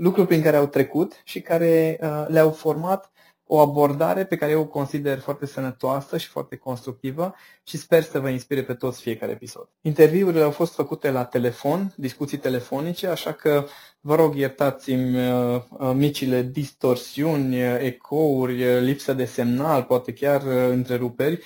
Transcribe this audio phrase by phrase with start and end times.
[0.00, 3.10] lucruri prin care au trecut și care uh, le-au format
[3.46, 8.20] o abordare pe care eu o consider foarte sănătoasă și foarte constructivă și sper să
[8.20, 9.68] vă inspire pe toți fiecare episod.
[9.80, 13.66] Interviurile au fost făcute la telefon, discuții telefonice, așa că
[14.02, 21.42] vă rog iertați-mi uh, uh, micile distorsiuni, uh, ecouri, lipsa de semnal, poate chiar întreruperi.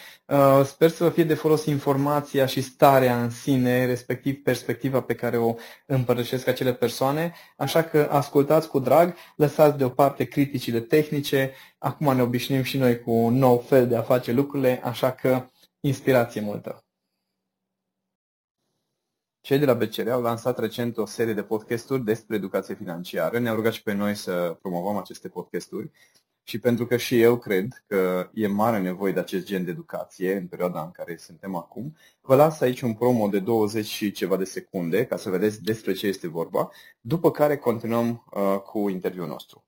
[0.65, 5.37] Sper să vă fie de folos informația și starea în sine, respectiv perspectiva pe care
[5.37, 5.55] o
[5.87, 12.63] împărtășesc acele persoane, așa că ascultați cu drag, lăsați deoparte criticile tehnice, acum ne obișnuim
[12.63, 16.85] și noi cu un nou fel de a face lucrurile, așa că inspirație multă.
[19.45, 23.39] Cei de la BCR au lansat recent o serie de podcasturi despre educație financiară.
[23.39, 25.91] Ne-au rugat și pe noi să promovăm aceste podcasturi
[26.43, 30.37] și pentru că și eu cred că e mare nevoie de acest gen de educație
[30.37, 34.37] în perioada în care suntem acum, vă las aici un promo de 20 și ceva
[34.37, 39.27] de secunde ca să vedeți despre ce este vorba, după care continuăm uh, cu interviul
[39.27, 39.65] nostru.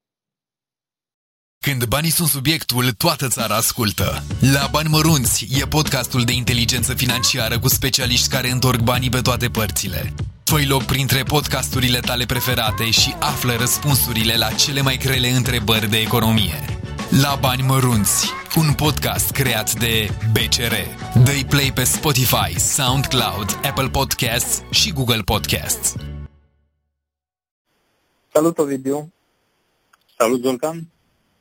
[1.67, 4.23] Când banii sunt subiectul, toată țara ascultă.
[4.53, 9.49] La Bani Mărunți e podcastul de inteligență financiară cu specialiști care întorc banii pe toate
[9.49, 10.13] părțile.
[10.45, 15.97] fă loc printre podcasturile tale preferate și află răspunsurile la cele mai grele întrebări de
[15.97, 16.65] economie.
[17.23, 20.75] La Bani Mărunți, un podcast creat de BCR.
[21.25, 25.95] dă play pe Spotify, SoundCloud, Apple Podcasts și Google Podcasts.
[28.33, 29.13] Salut, Ovidiu!
[30.17, 30.87] Salut, Zoltan!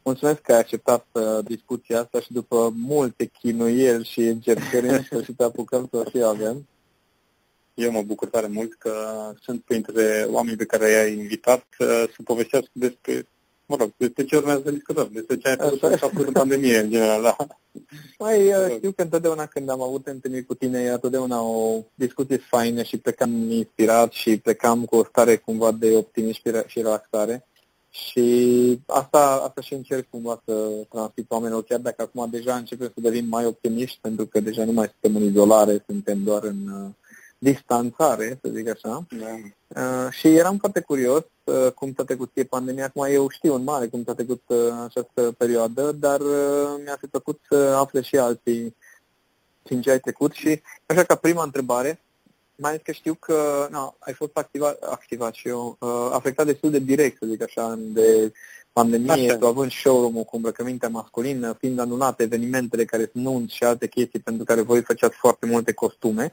[0.05, 5.41] Mulțumesc că ai acceptat uh, discuția asta și după multe chinuieli și încercări în sfârșit
[5.41, 6.67] apucăm să o și avem.
[7.73, 8.93] Eu mă bucur tare mult că
[9.41, 13.27] sunt printre oamenii pe care i-ai invitat uh, să povestească despre,
[13.65, 16.89] mă rog, despre ce urmează să discutăm, despre ce ai făcut, făcut în pandemie, în
[16.89, 17.35] general, da.
[18.19, 22.37] Mai uh, știu că întotdeauna când am avut întâlniri cu tine, e întotdeauna o discuție
[22.37, 27.47] faină și plecam inspirat și plecam cu o stare cumva de optimism și relaxare.
[27.95, 33.01] Și asta, asta și încerc cumva să transmit oamenilor, chiar dacă acum deja începem să
[33.01, 36.89] devin mai optimiști, pentru că deja nu mai suntem în izolare, suntem doar în uh,
[37.37, 39.05] distanțare, să zic așa.
[39.19, 39.35] Da.
[39.81, 42.85] Uh, și eram foarte curios uh, cum s-a trecut ție pandemia.
[42.85, 47.07] Acum eu știu în mare cum s-a trecut uh, această perioadă, dar uh, mi-a fi
[47.07, 48.75] plăcut să afle și alții
[49.63, 50.31] prin ce ai trecut.
[50.33, 51.99] Și așa ca prima întrebare,
[52.55, 56.71] mai ales că știu că na, ai fost activat, activat și eu, uh, afectat destul
[56.71, 58.31] de direct, să zic așa, de
[58.73, 59.37] pandemie, așa.
[59.37, 64.19] tu având showroom-ul cu îmbrăcămintea masculină, fiind anulate evenimentele care sunt nunți și alte chestii
[64.19, 66.31] pentru care voi făceați foarte multe costume.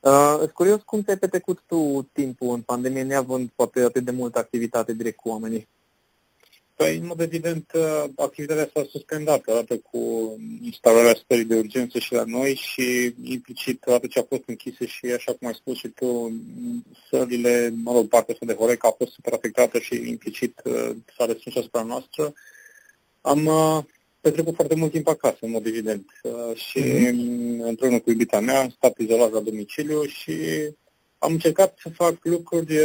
[0.00, 4.38] Uh, sunt curios cum te-ai petrecut tu timpul în pandemie, neavând poate atât de multă
[4.38, 5.68] activitate direct cu oamenii.
[6.76, 9.98] Păi, în mod evident, uh, activitatea s-a suspendat odată cu
[10.62, 15.06] instalarea stării de urgență și la noi și implicit odată ce a fost închise și,
[15.06, 16.32] așa cum ai spus și tu,
[17.08, 21.24] sările, mă rog, partea asta de Horeca a fost super afectată și implicit uh, s-a
[21.24, 22.32] restrâns asupra noastră.
[23.20, 23.78] Am uh,
[24.20, 26.10] petrecut foarte mult timp acasă, în mod evident,
[26.54, 27.58] și mm-hmm.
[27.58, 30.34] împreună cu iubita mea am stat izolat la domiciliu și
[31.18, 32.78] am încercat să fac lucruri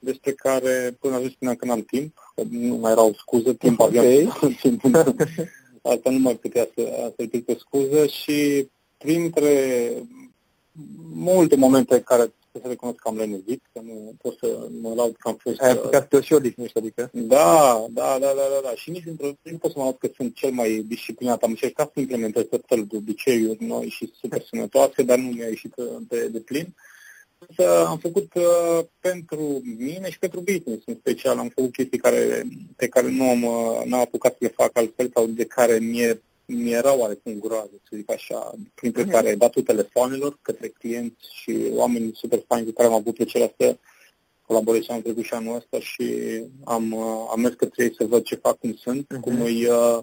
[0.00, 3.80] despre care până la spuneam că n-am timp, că nu mai era o scuză, timp
[3.80, 3.98] okay.
[3.98, 4.38] aveam.
[5.94, 9.92] Asta nu mai putea să, să pe scuză și printre
[11.14, 15.28] multe momente care să recunosc că am lenevit, că nu pot să mă laud că
[15.28, 15.60] am fost...
[15.60, 17.10] Ai apucat să și odihnești, adică?
[17.12, 18.74] Da, da, da, da, da, da.
[18.74, 21.42] Și nici într-o nu pot să mă laud că sunt cel mai disciplinat.
[21.42, 25.46] Am încercat să implementez tot felul de obiceiuri noi și super sănătoase, dar nu mi-a
[25.46, 25.74] ieșit
[26.08, 26.66] de, de plin.
[26.66, 26.89] Uh,
[27.48, 31.38] Însă am făcut uh, pentru mine și pentru business în special.
[31.38, 32.46] Am făcut chestii care,
[32.76, 36.22] pe care nu am, uh, n-am apucat să le fac altfel sau de care mi-e,
[36.44, 39.10] mi-era oarecum groază, să zic așa, printre mm-hmm.
[39.10, 43.76] care datul telefonelor către clienți și oameni super fani cu care am avut plăcerea să
[44.46, 46.06] colaborez și anul trecut și anul ăsta și
[46.64, 49.20] am, uh, am mers către ei să văd ce fac, cum sunt, uh-huh.
[49.20, 49.66] cum îi...
[49.66, 49.98] Uh,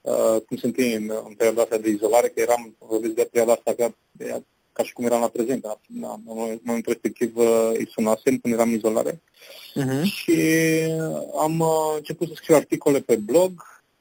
[0.00, 3.52] uh, cum sunt ei în, în perioada asta de izolare, că eram, vorbesc de perioada
[3.52, 3.94] asta ca,
[4.72, 8.54] ca și cum eram la prezent, da, da, în momentul respectiv uh, îi sunasem când
[8.54, 9.22] eram în izolare
[9.74, 10.02] uh-huh.
[10.02, 10.40] și
[11.40, 13.52] am uh, început să scriu articole pe blog,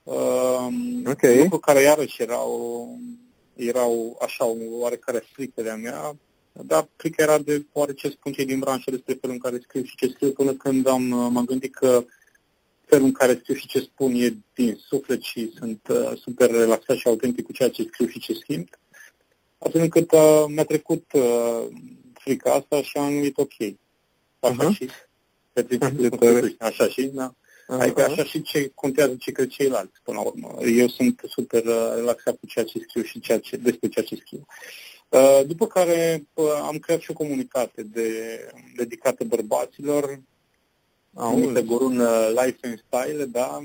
[0.04, 0.68] uh,
[1.06, 1.38] okay.
[1.38, 2.88] lucruri care iarăși erau,
[3.56, 6.16] erau așa o oarecare frică de-a mea,
[6.52, 9.84] dar frică era de oare ce spun cei din branșă despre felul în care scriu
[9.84, 12.04] și ce scriu până când am, m-am gândit că
[12.92, 16.98] felul în care scriu și ce spun e din suflet și sunt uh, super relaxat
[16.98, 18.80] și autentic cu ceea ce scriu și ce simt,
[19.64, 21.68] astfel încât uh, mi-a trecut uh,
[22.14, 23.54] frica asta și am numit ok.
[24.40, 24.76] Așa uh-huh.
[24.76, 24.90] și
[25.54, 27.34] pe principiul așa și, da.
[27.34, 27.80] Uh-huh.
[27.80, 30.58] Adică așa și ce contează ce cred ceilalți, până la urmă.
[30.66, 34.16] Eu sunt super uh, relaxat cu ceea ce scriu și ceea ce, despre ceea ce
[34.16, 34.46] scriu.
[35.10, 38.40] Uh, după care uh, am creat și o comunitate de,
[38.76, 40.22] dedicată bărbaților,
[41.14, 43.60] numită Gorun uh, Life and Style, da,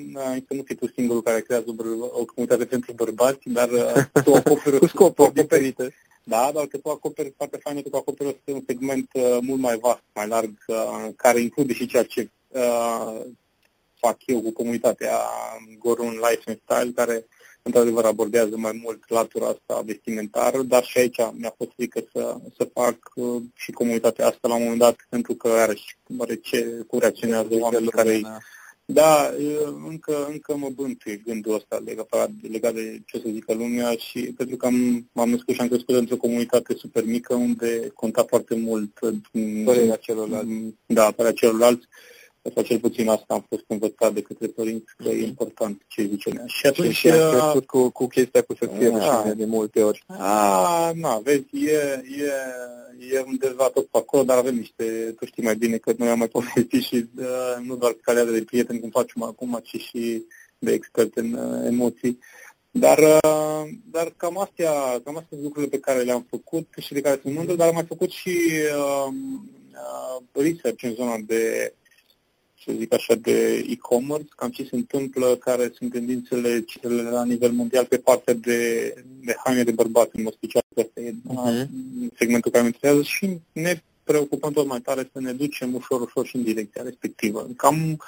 [0.49, 3.69] că nu fii tu singurul care creează o comunitate pentru bărbați, dar
[4.25, 5.95] tu acoperi cu scopuri diferite.
[6.29, 9.79] Da, dar că tu acoperi, foarte fain că tu acoperi un segment uh, mult mai
[9.79, 13.21] vast, mai larg, uh, care include și ceea ce uh,
[13.95, 15.19] fac eu cu comunitatea
[15.79, 17.27] Gorun Life and Style, care
[17.67, 22.69] într-adevăr abordează mai mult latura asta vestimentară, dar și aici mi-a fost frică să, să
[22.73, 25.97] fac uh, și comunitatea asta la un moment dat, pentru că are și
[26.43, 28.27] ce, cum reacționează oamenii care îi...
[28.89, 29.31] Da,
[29.89, 34.57] încă, încă mă bântuie gândul ăsta legat, legat de ce să zică lumea și pentru
[34.57, 38.99] că am, m-am născut și am crescut într-o comunitate super mică unde conta foarte mult
[39.65, 40.51] părerea celorlalți.
[40.87, 41.87] Da, părerea celorlalți
[42.55, 46.29] sau cel puțin asta am fost învățat de către părinți că e important ce zice
[46.29, 46.45] lumea.
[46.47, 46.95] Și atunci...
[46.95, 50.05] Și am crescut cu, cu chestia cu să fie a, de multe ori.
[50.07, 52.33] A, na, vezi, e, e,
[53.15, 56.19] e undeva tot pe acolo, dar avem niște, tu știi mai bine că noi am
[56.19, 60.23] mai povestit și uh, nu doar pe calea de prieteni cum facem acum, ci și
[60.59, 62.19] de expert în uh, emoții.
[62.71, 64.73] Dar, uh, dar cam astea,
[65.05, 67.75] cam astea sunt lucrurile pe care le-am făcut și de care sunt mândru, dar am
[67.75, 68.39] mai făcut și
[68.77, 69.13] uh,
[69.73, 71.73] uh, research în zona de
[72.67, 77.51] să zic așa, de e-commerce, cam ce se întâmplă, care sunt tendințele cele la nivel
[77.51, 81.67] mondial pe partea de, de haine de bărbați, în mod special, asta e uh-huh.
[82.19, 86.27] segmentul care mă interesează și ne preocupăm tot mai tare să ne ducem ușor, ușor
[86.27, 87.47] și în direcția respectivă.
[87.57, 88.03] Cam,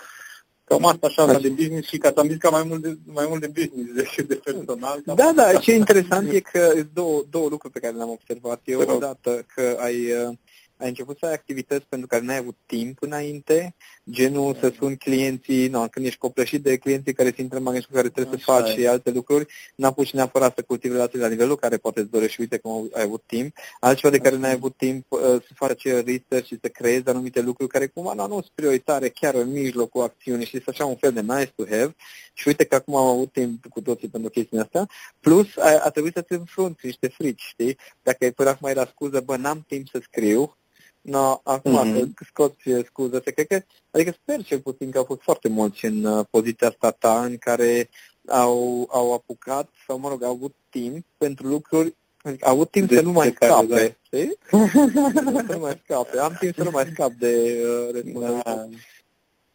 [0.64, 1.38] cam asta așa, așa.
[1.38, 3.92] de business și ca să am zis ca mai mult de, mai mult de business
[3.94, 5.02] decât de personal.
[5.04, 8.60] Da, da, ce interesant e că două, două lucruri pe care le-am observat.
[8.64, 10.36] Eu odată că ai uh,
[10.78, 13.74] ai început să ai activități pentru care n-ai avut timp înainte,
[14.10, 17.96] genul să sun clienții, nu, când ești copleșit de clienții care se intră în magazinul
[17.96, 18.80] care trebuie Așa să faci e.
[18.80, 22.40] și alte lucruri, n-a pus neapărat să cultivi relații la nivelul care poate îți dorești,
[22.40, 26.46] uite cum ai avut timp, altceva de care n-ai avut timp uh, să faci research
[26.46, 30.58] și să creezi anumite lucruri care cumva nu sunt prioritare chiar în mijlocul acțiunii și
[30.58, 31.94] să așa un fel de nice to have.
[32.32, 34.86] Și uite că acum am avut timp cu toții pentru chestia asta,
[35.20, 37.78] plus a, a trebuit să-ți înfrunți niște frici, știi?
[38.02, 40.56] Dacă până acum era scuză, bă, n-am timp să scriu,
[41.00, 42.14] No, acum mm-hmm.
[42.14, 43.60] că scoți scuză, cred că,
[43.90, 47.36] adică sper cel puțin că au fost foarte mulți în uh, poziția asta ta în
[47.36, 47.88] care
[48.26, 52.88] au, au apucat sau, mă rog, au avut timp pentru lucruri Adică au avut timp
[52.88, 53.76] de să nu mai scape, da.
[54.02, 54.38] știi?
[55.46, 56.18] să nu mai scape.
[56.18, 58.68] Am timp să nu mai scap de uh, responsabilitate.
[58.70, 58.76] Da.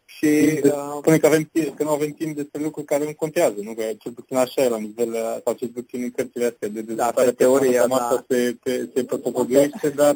[0.04, 3.74] Și uh, spune că, avem, că nu avem timp despre lucruri care nu contează, nu?
[3.74, 6.80] Că cel puțin așa e la nivel, uh, sau cel puțin în cărțile astea de
[6.80, 7.26] dezvoltare.
[7.26, 8.24] Da, pe teoria, da.
[8.28, 10.14] Se, se, se propăgăiește, dar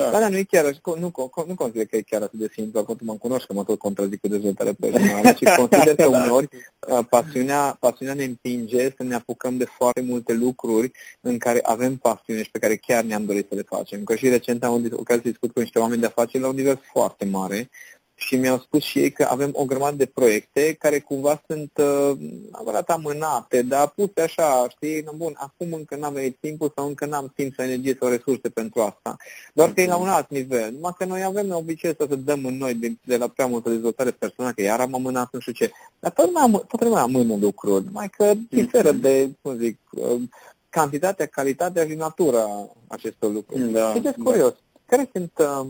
[0.00, 0.20] da.
[0.20, 1.12] da, nu e chiar, nu,
[1.46, 4.20] nu consider că e chiar atât de simplu, acum mă cunosc că mă tot contrazic
[4.20, 6.48] cu dezvoltarea personală și consider că uneori
[6.88, 11.96] uh, pasiunea, pasiunea ne împinge să ne apucăm de foarte multe lucruri în care avem
[11.96, 14.04] pasiune și pe care chiar ne-am dorit să le facem.
[14.04, 16.54] Că și recent am avut ocazia să discut cu niște oameni de afaceri la un
[16.54, 17.70] nivel foarte mare
[18.18, 22.18] și mi-au spus și ei că avem o grămadă de proiecte care cumva sunt uh,
[22.50, 27.32] adevărat amânate, dar puse așa, știi, bun, acum încă n-am venit timpul sau încă n-am
[27.34, 29.16] timp sau energie sau resurse pentru asta.
[29.52, 30.72] Doar că e la un alt nivel.
[30.72, 34.10] Numai că noi avem obicei să dăm în noi de, de la prea multă dezvoltare
[34.10, 35.70] personală, că iar am amânat nu știu ce.
[35.98, 40.20] Dar tot lumea, tot lumea amână lucruri, numai că diferă de, cum zic, uh,
[40.68, 42.46] cantitatea, calitatea și natura
[42.86, 43.72] acestor lucruri.
[43.72, 44.24] Da, și de da.
[44.24, 44.54] curios.
[44.86, 45.66] Care sunt uh,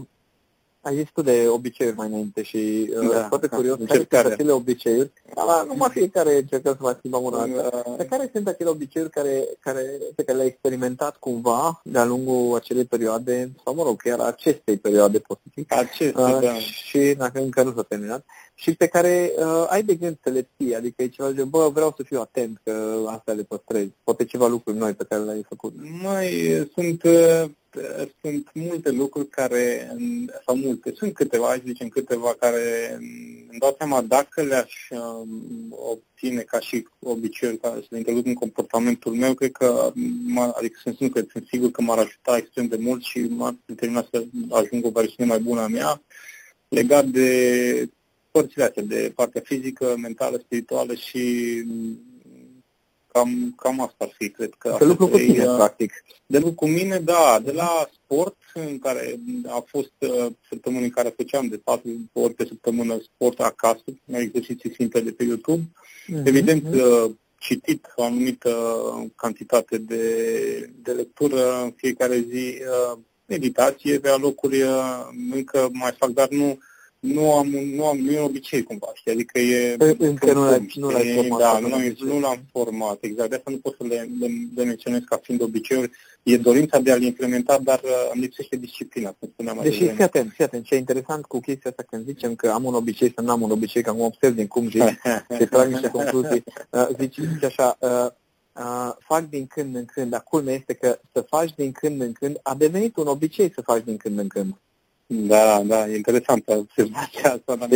[0.86, 4.32] ai zis tu de obiceiuri mai înainte și uh, da, foarte da, curios, care sunt
[4.32, 7.94] acele obiceiuri, dar numai fiecare încercăm să mai schimbăm una alta, da.
[7.96, 12.84] dar care sunt acele obiceiuri care, care, pe care le-ai experimentat cumva de-a lungul acelei
[12.84, 16.54] perioade, sau mă rog, chiar acestei perioade, pot să zic, Aceste, uh, da.
[16.54, 18.24] și dacă încă nu s-a terminat,
[18.54, 21.70] și pe care uh, ai de gând să le ții, adică e ceva de, bă,
[21.72, 25.44] vreau să fiu atent că asta le păstrez, poate ceva lucruri noi pe care le-ai
[25.48, 25.74] făcut.
[26.02, 27.44] Mai sunt uh,
[28.20, 29.96] sunt multe lucruri care,
[30.46, 32.96] sau multe, sunt câteva, aș zicem câteva, care
[33.50, 35.28] îmi dau seama dacă le-aș um,
[35.70, 39.92] obține ca și obiceiuri care să le introduc în comportamentul meu, cred că,
[40.54, 44.24] adică sunt, sunt, sunt sigur că m-ar ajuta extrem de mult și m-ar determina să
[44.50, 46.02] ajung o versiune mai bună a mea,
[46.68, 47.88] legat de
[48.30, 51.64] părțile astea, de partea fizică, mentală, spirituală și
[53.16, 54.76] Cam, cam asta ar fi, cred că.
[54.78, 55.92] De lucru cu tine, uh, practic.
[56.26, 57.40] De lucru cu mine, da.
[57.42, 62.34] De la sport, în care a fost uh, săptămâni în care făceam de patru ori
[62.34, 65.62] pe săptămână sport acasă, exerciții simple de pe YouTube.
[65.62, 66.24] Uh-huh.
[66.24, 68.52] Evident, uh, citit o anumită
[69.16, 70.04] cantitate de,
[70.82, 76.58] de lectură în fiecare zi, uh, meditație pe alocuri, uh, încă mai fac, dar nu
[77.00, 79.12] nu am, nu am, nu e un obicei cumva, știi?
[79.12, 79.76] Adică e...
[79.98, 81.38] Încă nu l-ai, nu l-ai format.
[81.38, 83.30] Da, nu, nu l-am format, exact.
[83.30, 84.26] De asta nu pot să le, le,
[84.56, 85.90] le menționez ca fiind obiceiuri.
[86.22, 90.32] E dorința de a-l implementa, dar uh, îmi lipsește disciplina, cum spuneam Deși, fii atent,
[90.32, 93.20] fii atent, ce e interesant cu chestia asta când zicem că am un obicei să
[93.20, 94.98] nu am un obicei, că am observ din cum zici,
[95.38, 98.06] se trag niște concluzii, uh, zici, zici așa, uh,
[98.58, 102.12] Uh, fac din când în când, dar culmea este că să faci din când în
[102.12, 104.54] când a devenit un obicei să faci din când în când.
[105.08, 107.56] Da, da, e interesantă observația asta.
[107.56, 107.68] Dar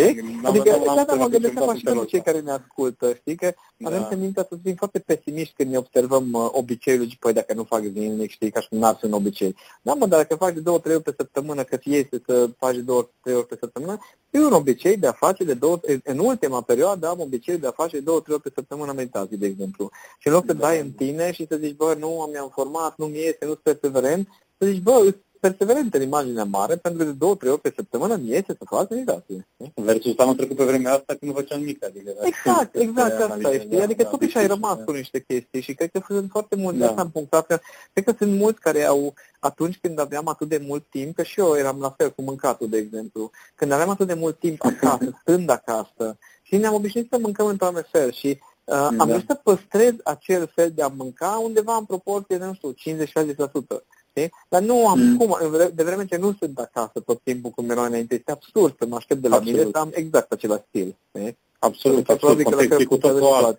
[0.42, 3.88] adică, da, da, mă gândesc acum și pentru cei care ne ascultă, știi, că da.
[3.88, 7.64] avem tendința să fim foarte pesimiști când ne observăm uh, obiceiul și păi dacă nu
[7.64, 9.56] fac zilnic, știi, ca și n-ar fi un obicei.
[9.82, 12.50] Da, mă, dar dacă faci de două, trei ori pe săptămână, că ți este să
[12.58, 13.98] faci de două, trei ori pe săptămână,
[14.30, 17.70] e un obicei de a face de două, în ultima perioadă am obicei de a
[17.70, 19.90] face de două, trei ori pe săptămână meditații, de exemplu.
[20.18, 20.66] Și în loc să da.
[20.66, 23.58] dai în tine și să zici, bă, nu, am format, nu mi iese, nu sunt
[23.58, 27.72] perseverent, să zici, bă, perseverent în imaginea mare, pentru că de două, trei ori pe
[27.76, 29.48] săptămână mi iese să fac meditație.
[29.74, 31.84] Versus anul trecut pe vremea asta când nu făceam nimic.
[31.84, 33.76] Adică, exact, exact asta este.
[33.76, 36.78] Da, adică da, totuși ai rămas cu niște chestii și cred că sunt foarte mulți,
[36.78, 36.88] da.
[36.88, 37.58] asta am punctat, că
[37.92, 41.40] cred că sunt mulți care au, atunci când aveam atât de mult timp, că și
[41.40, 45.10] eu eram la fel cu mâncatul, de exemplu, când aveam atât de mult timp acasă,
[45.20, 48.38] stând acasă, și ne-am obișnuit să mâncăm într-un fel și
[48.70, 49.04] Uh, am da.
[49.04, 53.82] vrut să păstrez acel fel de a mânca undeva în proporție de, nu știu, 50-60%.
[54.10, 54.32] Știi?
[54.48, 55.16] Dar nu am mm.
[55.16, 55.36] cum,
[55.74, 58.96] de vreme ce nu sunt acasă tot timpul cum erau înainte, este absurd să mă
[58.96, 59.58] aștept de la absolut.
[59.58, 60.96] mine să am exact același stil.
[61.08, 61.36] Știi?
[61.58, 62.84] Absolut, absolut, absolut.
[62.84, 63.58] cu totul alt.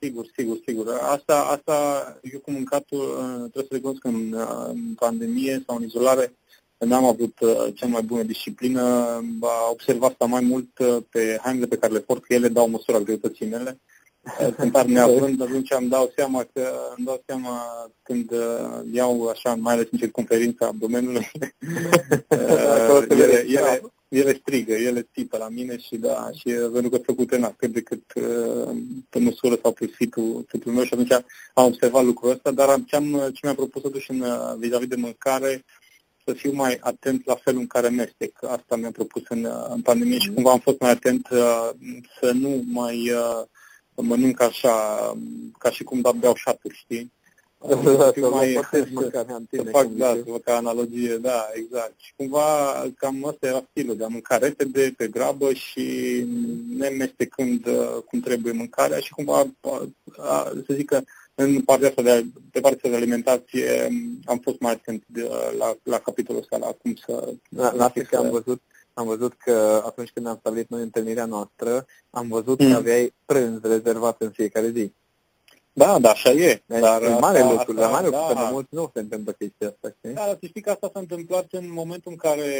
[0.00, 0.98] Sigur, sigur, sigur.
[1.00, 5.76] Asta, asta eu cu mâncatul uh, trebuie să recunosc că în, uh, în pandemie sau
[5.76, 6.32] în izolare
[6.78, 8.82] n-am avut uh, cea mai bună disciplină.
[9.40, 10.68] A observat asta mai mult
[11.10, 13.80] pe hainele pe care le port, că ele dau măsura greutății mele.
[14.56, 17.62] Cântar neavând, atunci îmi dau seama că îmi dau seama
[18.02, 21.30] când uh, iau așa, mai ales în circunferința domeniului,
[22.28, 27.32] uh, ele, ele, ele strigă, ele țipă la mine și da, și pentru că făcut
[27.32, 28.76] în cât de cât uh,
[29.08, 31.12] pe măsură sau pe fitul, fitul meu și atunci
[31.54, 34.24] am observat lucrul ăsta, dar ce, am, ce mi-am propus atunci în,
[34.58, 35.64] vis-a-vis de mâncare,
[36.26, 38.42] să fiu mai atent la felul în care mestec.
[38.42, 41.70] Asta mi-am propus în, în pandemie și cumva am fost mai atent uh,
[42.20, 43.42] să nu mai uh,
[44.02, 44.74] mănânc așa,
[45.58, 47.12] ca și cum da beau șaturi, știi?
[47.84, 48.86] Da, da, să mai, să
[49.70, 51.94] fac, da, să fac analogie, da, exact.
[51.96, 52.44] Și cumva
[52.96, 56.26] cam asta era stilul, de a mânca repede, pe grabă și
[56.76, 59.46] nemestecând uh, cum trebuie mâncarea și cumva,
[60.66, 61.00] să zic că
[61.34, 63.88] în partea asta de, pe partea de alimentație
[64.24, 67.32] am fost mai atent de, la, la capitolul ăsta, la cum să...
[67.48, 68.62] La, la că am văzut
[68.98, 72.70] am văzut că atunci când am stabilit noi întâlnirea noastră, am văzut mm.
[72.70, 74.92] că aveai prânz rezervat în fiecare zi.
[75.72, 76.62] Da, da, așa e.
[76.66, 78.18] Deci, dar e mare asta, lucru, dar mare da.
[78.18, 80.14] lucru, că mulți nu se întâmplă chestia asta, știi?
[80.14, 82.50] Da, dar știi că asta s-a întâmplat în momentul în care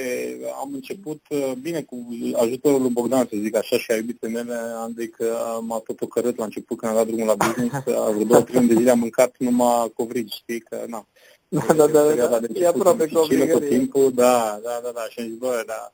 [0.60, 4.56] am început, uh, bine, cu ajutorul lui Bogdan, să zic așa, și a iubit mele,
[4.76, 8.42] Andrei, că m-a tot ocărât la început când am dat drumul la business, vreo două,
[8.42, 11.06] trei de zile am mâncat numai covrigi, știi, că, na.
[11.48, 13.46] Da, da, da, da, da, e aproape covrigi.
[13.46, 15.92] Tot timpul, da, da, da, da, și am zis, bă, da,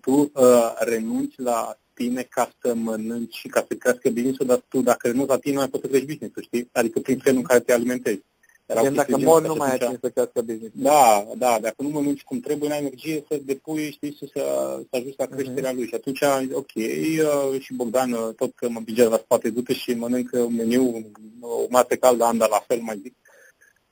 [0.00, 4.80] tu uh, renunți la tine ca să mănânci și ca să crească business dar tu
[4.80, 6.68] dacă renunți la tine, nu mai poți să crești business știi?
[6.72, 8.22] Adică prin felul în care te alimentezi.
[8.66, 10.74] Erau dacă mor, nu mai ai timp să crească business.
[10.74, 15.14] Da, da, dacă nu mănânci cum trebuie, n-ai energie să depui, știi, să, să ajungi
[15.18, 15.74] la creșterea uh-huh.
[15.74, 15.86] lui.
[15.86, 16.20] Și atunci,
[16.52, 20.54] ok, uh, și Bogdan uh, tot că mă bigea la spate, du și mănâncă un
[20.54, 23.14] meniu, o masă caldă, anda la fel, mai zic.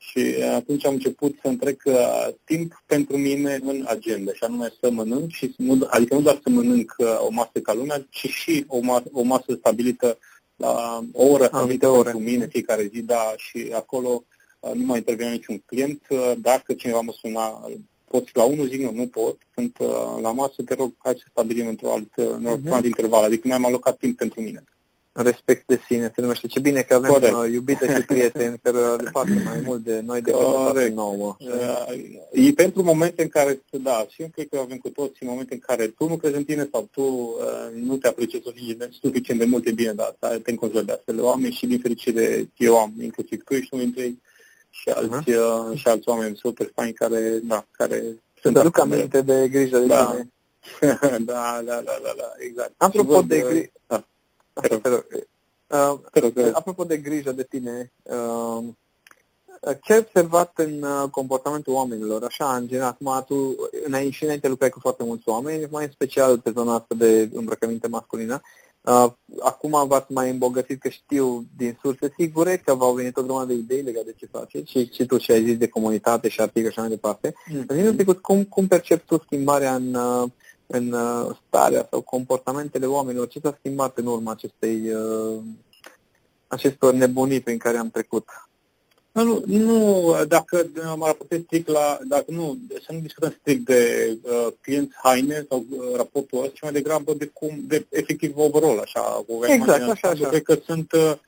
[0.02, 4.90] Și atunci am început să întrec uh, timp pentru mine în agenda, și anume să
[4.90, 8.64] mănânc, și nu, adică nu doar să mănânc uh, o masă ca lumea, ci și
[8.66, 10.18] o, masă, o masă stabilită
[10.56, 14.24] la o oră stabilită pentru mine fiecare zi, da, și acolo
[14.60, 16.02] uh, nu mai intervine niciun client.
[16.08, 17.70] Uh, dacă cineva mă suna,
[18.04, 21.24] poți la unul, zic nu, nu pot, sunt uh, la masă, te rog, hai să
[21.30, 22.70] stabilim într-o altă, uh-huh.
[22.70, 24.64] alt interval, adică mi-am alocat timp pentru mine.
[25.12, 26.46] Respect de sine se numește.
[26.46, 27.34] Ce bine că avem Corect.
[27.34, 30.94] Uh, iubite și prieteni care le fac mai mult de noi decât Corect.
[30.94, 31.36] nouă.
[31.38, 31.94] Uh,
[32.32, 35.60] e pentru momente în care, da, și eu cred că avem cu toții momente în
[35.60, 38.44] care tu nu crezi în tine sau tu uh, nu te apreciezi
[39.00, 42.50] suficient de mult, e bine, dar te înconjuri de astfel de oameni și din fericire
[42.56, 44.22] eu am, inclusiv tu ești unul dintre ei
[44.70, 45.70] și alți, uh-huh.
[45.70, 48.02] uh, și alți oameni super faini care, da, care
[48.40, 50.04] sunt aduc aminte de grijă de da.
[50.14, 50.28] tine.
[51.18, 52.72] da, da, da, da, da, exact.
[52.76, 54.04] Apropo de grijă, da.
[55.70, 58.64] Uh, apropo de grijă de tine, uh,
[59.82, 62.24] ce ai observat în uh, comportamentul oamenilor?
[62.24, 65.90] Așa, în general, acum tu înainte, și înainte lucrai cu foarte mulți oameni, mai în
[65.90, 68.40] special pe zona asta de îmbrăcăminte masculină.
[68.80, 69.06] Uh,
[69.40, 73.54] acum v-ați mai îmbogățit că știu din surse sigure că v-au venit o grămadă de
[73.54, 76.72] idei legate de ce faceți și, și tu ce ai zis de comunitate și articole
[76.72, 77.32] și așa mai departe.
[77.32, 78.20] Mm-hmm.
[78.20, 80.30] cum, cum percepi tu schimbarea în, uh,
[80.70, 83.28] în uh, starea sau comportamentele oamenilor?
[83.28, 84.82] Ce s-a schimbat în urma acestei,
[86.46, 88.24] acestor nebunii prin care am trecut?
[89.12, 94.46] Nu, nu, dacă mă raportez strict la, dacă nu, să nu discutăm strict de uh,
[94.60, 99.00] clienți haine sau uh, raportul ăsta, ci mai degrabă de cum, de efectiv overall, așa,
[99.00, 100.28] cu exact, așa, așa.
[100.28, 101.18] Cred că sunt, uh, uh,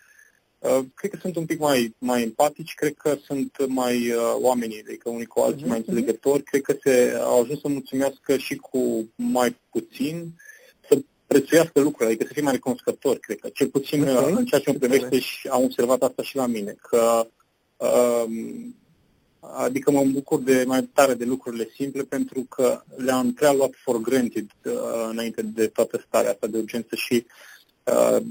[0.95, 5.09] cred că sunt un pic mai, mai empatici, cred că sunt mai uh, oamenii, adică
[5.09, 5.69] unii cu alții, uh-huh.
[5.69, 5.88] mai mhm.
[5.88, 10.33] înțelegători, cred că se au ajuns să mulțumească și cu mai puțin,
[10.88, 14.33] să prețuiască lucrurile, adică să fie mai recunoscători, cred că, cel puțin okay.
[14.33, 17.26] în ceea ce mă privește și am observat asta și la mine, că
[17.83, 18.75] Um,
[19.40, 24.00] adică mă bucur de mai tare de lucrurile simple pentru că le-am prea luat for
[24.00, 24.73] granted uh,
[25.11, 27.33] înainte de toată starea asta de urgență și uh,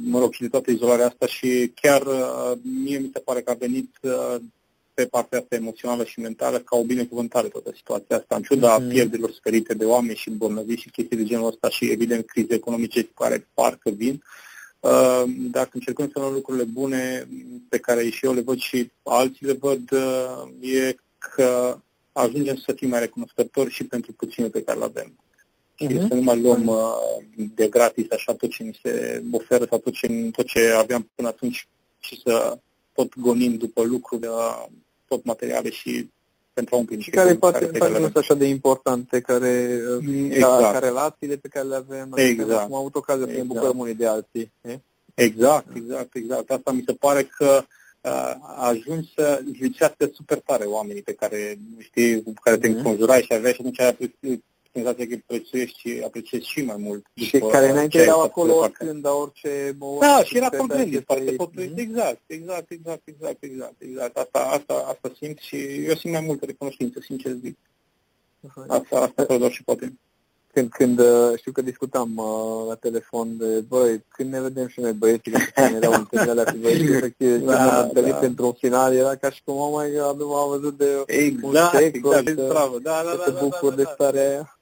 [0.04, 2.52] mă rog, și de toată izolarea asta și chiar uh,
[2.84, 3.98] mie mi se pare că a venit
[4.94, 8.88] pe partea asta emoțională și mentală ca o binecuvântare toată situația asta, în ciuda mm.
[8.88, 13.04] pierderilor sperite de oameni și bolnavi și chestii de genul ăsta și evident crize economice
[13.04, 14.14] care parcă vin.
[14.14, 17.28] Uh, Ehm, dacă încercăm să luăm lucrurile bune
[17.70, 21.78] pe care și eu le văd și alții le văd, eh, e că
[22.12, 25.20] ajungem să fim mai recunoscători și pentru puținul pe care îl avem.
[25.90, 26.08] Și uh-huh.
[26.08, 29.94] să nu mai luăm uh, de gratis așa tot ce ni se oferă sau tot
[29.94, 31.68] ce, tot ce aveam până atunci
[32.00, 32.58] și să
[32.94, 34.66] tot gonim după lucruri, uh,
[35.08, 36.10] tot materiale și
[36.54, 40.62] pentru a umpli Și care poate care nu sunt așa de importante, care, mm, exact.
[40.62, 42.12] ca, ca relațiile pe care le avem.
[42.16, 42.50] Exact.
[42.50, 43.38] Adică am avut ocazia exact.
[43.38, 43.60] să ne exact.
[43.60, 44.52] bucurăm unii de alții.
[44.62, 44.80] E?
[45.14, 46.52] Exact, exact, exact.
[46.52, 47.64] Asta mi se pare că
[48.02, 52.76] uh, ajungi să licească super tare oamenii pe care știi, cu care te mm-hmm.
[52.76, 54.40] înconjurai și aveai și atunci
[54.74, 57.06] senzația că îi prețuiești și apreciezi și mai mult.
[57.14, 59.78] Și care înainte erau acolo oricând, dar orice...
[60.00, 61.36] Da, și era content de parte.
[61.36, 61.76] Mm-hmm.
[61.76, 64.18] Exact, exact, exact, exact, exact, exact.
[64.18, 67.58] Asta, asta, asta simt și eu simt mai multă recunoștință, sincer zic.
[68.68, 69.94] Asta, asta asta și poate
[70.54, 74.80] când, când uh, știu că discutam uh, la telefon de, băi, când ne vedem și
[74.80, 78.26] noi băieții, când erau întâlnirea alea cu băieții, efectiv, da, când am întâlnit da.
[78.26, 82.28] într-un final, era ca și cum, oh my god, am văzut de exact, un secol,
[82.28, 84.60] exact, să, da, da, da, să te bucur da, da, da, de starea aia.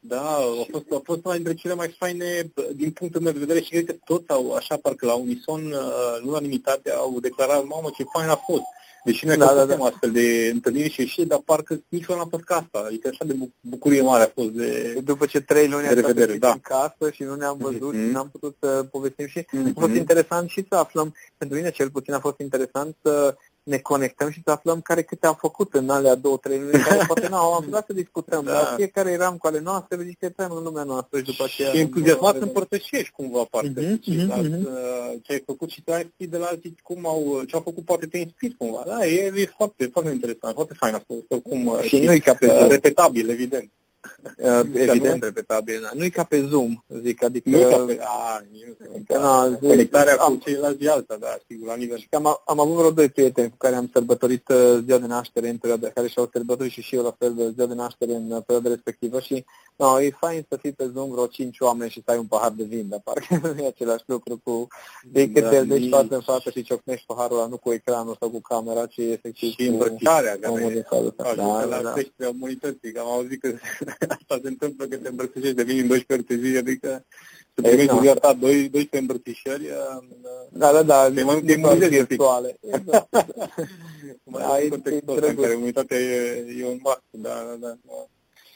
[0.00, 3.60] Da, a fost, a fost una dintre cele mai faine din punctul meu de vedere
[3.60, 7.90] și cred că toți au, așa, parcă la unison, uh, în unanimitate, au declarat, mamă,
[7.96, 8.62] ce fain a fost.
[9.04, 9.84] Deși noi da, da, da.
[9.84, 12.86] astfel de întâlniri și ieșiri, dar parcă niciodată n-a fost ca asta.
[12.86, 16.50] Adică așa de bucurie mare a fost de După ce trei luni am stat da.
[16.50, 18.06] în casă și nu ne-am văzut mm-hmm.
[18.06, 19.74] și n-am putut să povestim și mm-hmm.
[19.76, 23.36] a fost interesant și să aflăm, pentru mine cel puțin a fost interesant să
[23.68, 27.04] ne conectăm și să aflăm care câte au făcut în alea două, trei luni, care
[27.06, 28.52] poate nu am putea să discutăm, da.
[28.52, 31.70] dar fiecare eram cu ale noastre, discutăm în lumea noastră și după aceea...
[31.70, 35.22] Și entuziasmat să împărtășești cumva partea mm-hmm, mm-hmm.
[35.22, 38.06] ce ai făcut și tu ai de la alții cum au, ce au făcut, poate
[38.06, 38.82] te inspiri cumva.
[38.86, 42.34] Da, e, e foarte, foarte interesant, foarte fain a fost, oricum, și, și nu ca
[42.34, 43.70] pe repetabil, evident.
[44.36, 45.90] Uh, evident, repetabil.
[45.94, 47.48] Nu e ca pe Zoom, zic, adică...
[47.50, 47.98] Nu ca pe...
[48.02, 48.42] A,
[49.60, 52.04] nu, conectarea cu ceilalți e alta, da, sigur, la nivel.
[52.10, 55.56] Am, am avut vreo doi prieteni cu care am sărbătorit uh, ziua de naștere în
[55.56, 58.42] perioada, care și-au sărbătorit și și eu la fel de ziua de naștere în uh,
[58.46, 59.44] perioada respectivă și
[59.76, 62.52] no, e fain să fii pe Zoom vreo cinci oameni și să ai un pahar
[62.56, 64.66] de vin, dar parcă nu e același lucru cu...
[65.02, 68.16] De că da, te deci față în față și ciocnești paharul ăla, nu cu ecranul
[68.20, 70.72] sau cu camera, ci efectiv și îmbrățișarea care
[71.16, 71.92] da, da, la da.
[71.92, 73.48] creșterea umanității, că am auzit că
[74.18, 77.04] asta se întâmplă că te îmbrățișezi de vin în 12 ori pe zi, adică
[77.54, 79.68] să primești în viața 12 îmbrățișări.
[80.50, 82.58] Da, da, da, de mai multe virtuale.
[82.60, 83.26] Exact.
[84.24, 88.06] Mai în contextul în care umanitatea e, e un masc, da, da, da.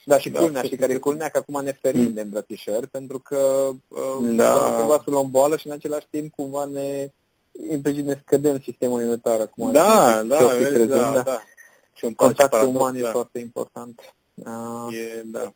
[0.05, 2.13] Da, și da, culmea, și care e culmea că acum ne ferim mm.
[2.13, 4.77] de îmbrățișări, pentru că uh, da.
[4.79, 7.13] cumva să luăm boală și în același timp cumva ne
[7.71, 9.73] implicit ne scădem sistemul imunitar acum.
[9.73, 11.43] Da, da, vezi, da, da, da.
[12.17, 14.15] Contactul uman e foarte important.
[14.47, 15.53] Uh, e, da.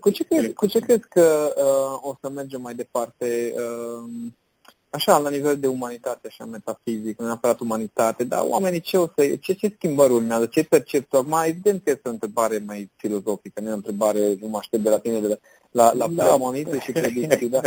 [0.00, 4.10] Cu ce, crezi, cu ce crezi că uh, o să mergem mai departe uh,
[4.90, 9.36] așa, la nivel de umanitate, așa, metafizic, nu neapărat umanitate, dar oamenii ce o să,
[9.40, 13.68] ce, ce schimbări urmează, ce percep, mai evident că este o întrebare mai filozofică, nu
[13.68, 15.36] e o întrebare, nu mă aștept de la tine, de la,
[15.70, 16.24] la, la da.
[16.24, 17.60] premonite și predicții, da?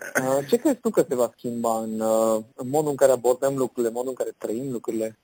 [0.48, 2.00] Ce crezi tu că se va schimba în,
[2.54, 5.18] în modul în care abordăm lucrurile, în modul în care trăim lucrurile?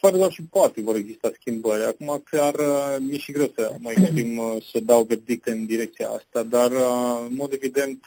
[0.00, 1.84] Fără doar și poate vor exista schimbări.
[1.84, 6.08] Acum chiar uh, mi-e și greu să mă exprim, uh, să dau verdicte în direcția
[6.08, 8.04] asta, dar uh, în mod evident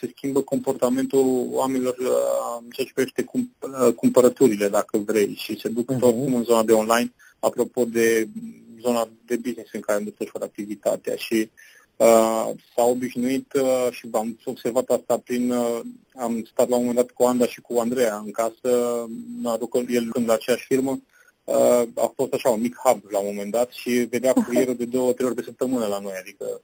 [0.00, 1.96] se schimbă comportamentul oamenilor
[2.60, 3.24] în ceea ce privește
[3.96, 5.98] cumpărăturile, dacă vrei, și se duc uh-huh.
[5.98, 8.28] tot în zona de online, apropo de
[8.80, 11.85] zona de business în care îmi desfășoară activitatea și Uh,
[12.74, 15.80] s-a obișnuit uh, și am observat asta prin, uh,
[16.16, 19.06] am stat la un moment dat cu Anda și cu Andreea în casă,
[19.88, 21.00] el lucrând la aceeași firmă,
[21.44, 24.84] uh, a fost așa un mic hub la un moment dat și vedea curierul de
[24.84, 26.60] două, trei ori pe săptămână la noi, adică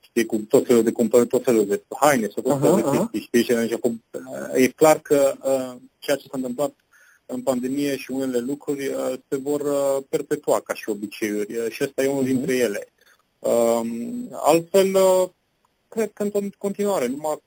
[0.00, 3.18] știi, cu tot felul de cumpărări, tot felul de haine, să tot felul uh-huh, de
[3.18, 6.72] chestii, știi, și acum, uh, e clar că uh, ceea ce s-a întâmplat
[7.26, 11.84] în pandemie și unele lucruri uh, se vor uh, perpetua ca și obiceiuri uh, și
[11.84, 12.26] ăsta e unul uh-huh.
[12.26, 12.88] dintre ele.
[13.44, 15.28] Um, altfel, uh,
[15.88, 17.38] cred că în continuare, numai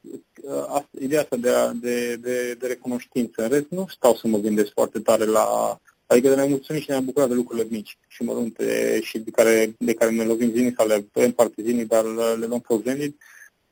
[0.42, 1.50] uh, ideea asta de,
[1.82, 3.44] de, de, de recunoștință.
[3.44, 5.80] În rest, nu stau să mă gândesc foarte tare la...
[6.06, 9.76] Adică de ne mulțumim și ne-am bucurat de lucrurile mici și mărunte și de care,
[9.78, 12.06] de care ne lovim zilnic sau le avem parte zilnic, dar
[12.40, 13.14] le luăm pe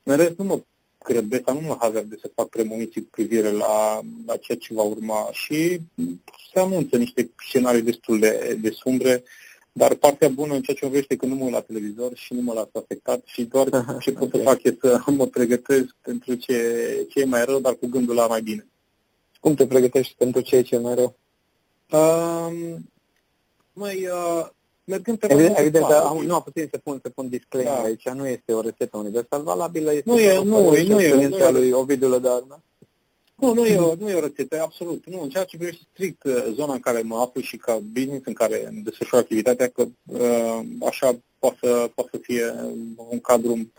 [0.02, 0.60] În rest, nu mă
[1.04, 4.82] grăbesc, nu mă hazard de să fac premoniții cu privire la, la ceea ce va
[4.82, 5.28] urma.
[5.32, 5.80] Și
[6.52, 9.22] se anunță niște scenarii destul de, de sumbre
[9.78, 12.40] dar partea bună în ceea ce vorbește că nu mă uit la televizor și nu
[12.40, 13.68] mă las afectat și doar
[14.00, 14.40] ce pot okay.
[14.40, 16.56] să fac e să mă pregătesc pentru ce,
[17.08, 18.66] ce e mai rău, dar cu gândul la mai bine.
[19.40, 21.16] Cum te pregătești pentru ce e ce mai rău?
[21.90, 22.74] Uh,
[23.72, 24.46] mai, uh,
[24.84, 27.82] mergând pe Evident, evident dar nu, a puțin să pun, să pun disclaimer da.
[27.82, 31.36] aici, nu este o rețetă universal valabilă, este nu e, nu, e, nu e, nu
[31.36, 32.60] e, lui Ovidiu Lădar, da?
[33.36, 35.06] Nu, nu e, o, nu e o rețetă, absolut.
[35.06, 38.26] Nu, în ceea ce privește strict uh, zona în care mă aflu și ca business
[38.26, 42.54] în care îmi desfășoară activitatea, că uh, așa poate să, poate să fie
[43.10, 43.72] un cadru,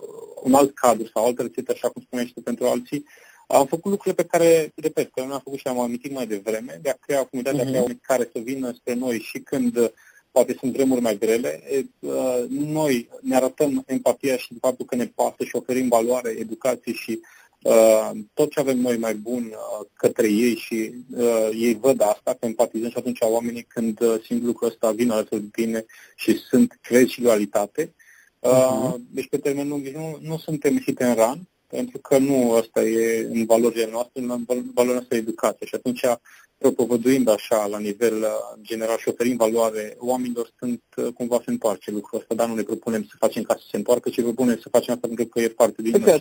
[0.43, 3.05] un alt cadru sau altă rețetă, așa cum spuneai și tu, pentru alții.
[3.47, 6.79] Am făcut lucrurile pe care, repet, că nu am făcut și am amintit mai devreme,
[6.81, 7.71] de a crea o comunitate, uh-huh.
[7.71, 9.89] de a crea care să vină spre noi și când uh,
[10.31, 11.63] poate sunt vremuri mai grele,
[12.49, 17.19] noi ne arătăm empatia și faptul că ne pasă și oferim valoare, educație și
[17.61, 22.37] Uh, tot ce avem noi mai bun uh, către ei și uh, ei văd asta,
[22.39, 26.37] că empatizăm și atunci oamenii când uh, simt lucrul ăsta vin alături de tine și
[26.37, 27.93] sunt crezi și loialitate.
[28.39, 28.95] Uh, uh-huh.
[29.11, 33.27] Deci pe termen lung nu, nu suntem ieșite în ran, pentru că nu asta e
[33.31, 35.65] în valorile noastre, în valoarea noastră educație.
[35.65, 36.01] Și atunci,
[36.57, 40.81] propovăduind așa la nivel uh, general și oferind valoare, oamenilor sunt
[41.13, 44.09] cumva se întoarce lucrul ăsta, dar nu ne propunem să facem ca să se întoarcă,
[44.09, 46.19] ci propunem să facem asta pentru că e parte din noi.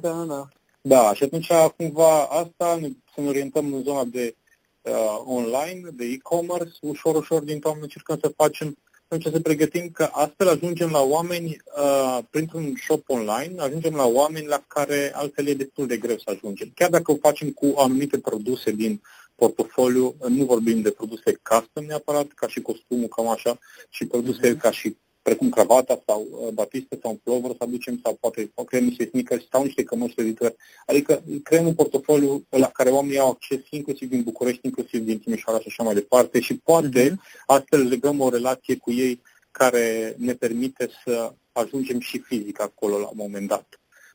[0.00, 0.48] Da, da.
[0.86, 4.34] Da, și atunci cumva asta ne, să ne orientăm în zona de
[4.82, 8.76] uh, online, de e-commerce, ușor, ușor din toamnă încercăm să facem,
[9.14, 14.46] atunci să pregătim că astfel ajungem la oameni, uh, printr-un shop online, ajungem la oameni
[14.46, 16.70] la care altfel e destul de greu să ajungem.
[16.74, 19.00] Chiar dacă o facem cu anumite produse din
[19.34, 24.58] portofoliu, nu vorbim de produse custom neapărat, ca și costumul, cam așa, și produse uh-huh.
[24.58, 28.64] ca și precum cravata sau uh, batiste sau un plover să aducem sau poate o
[28.64, 30.56] creăm niște sneakers sau niște cămăși editori.
[30.86, 35.60] Adică creăm un portofoliu la care oamenii au acces inclusiv din București, inclusiv din Timișoara
[35.60, 37.44] și așa mai departe și poate uh-huh.
[37.46, 43.06] astfel legăm o relație cu ei care ne permite să ajungem și fizic acolo la
[43.06, 43.66] un moment dat.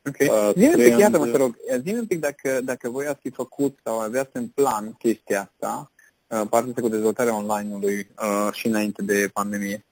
[0.07, 0.27] Okay.
[0.27, 3.29] Uh, zi-mi un pic, iată-mă, te rog, zi un pic dacă, dacă voi ați fi
[3.29, 5.91] făcut sau aveați în plan chestia asta,
[6.27, 9.83] uh, partea cu dezvoltarea online-ului uh, și înainte de pandemie.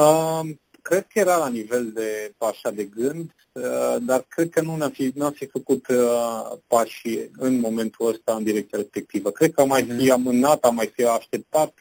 [0.00, 0.50] Uh,
[0.82, 4.90] cred că era la nivel de așa de gând, uh, dar cred că nu ne-am
[4.90, 9.30] fi, n-am fi făcut uh, pași în momentul ăsta în direcția respectivă.
[9.30, 10.10] Cred că am mai fi mhm.
[10.10, 11.74] amânat, am mai fi așteptat,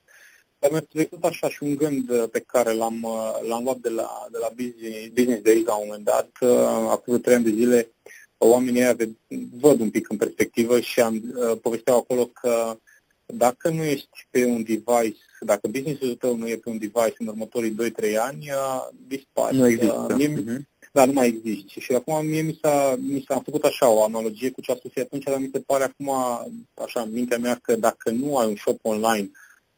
[0.60, 3.90] dar mi-a trecut așa și un gând uh, pe care l-am, uh, l-am luat de
[3.90, 7.50] la, de la business, business Days la un moment dat, uh, acum trei ani de
[7.50, 7.92] zile,
[8.38, 8.96] oamenii ăia
[9.60, 12.78] văd un pic în perspectivă și am uh, povesteau acolo că
[13.34, 17.28] dacă nu ești pe un device, dacă businessul tău nu e pe un device în
[17.28, 17.76] următorii
[18.12, 18.50] 2-3 ani,
[19.08, 19.56] dispari.
[19.56, 20.16] Nu există.
[20.18, 20.70] Mie, uh-huh.
[20.92, 21.80] Da, nu mai există.
[21.80, 24.92] Și acum mie mi s-a, mi s-a făcut așa o analogie cu ce a spus
[24.96, 26.10] atunci, dar mi se pare acum,
[26.74, 29.32] așa, în mintea mea, că dacă nu ai un shop online,